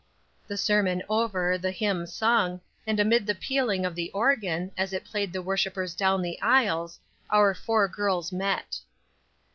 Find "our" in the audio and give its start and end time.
7.29-7.53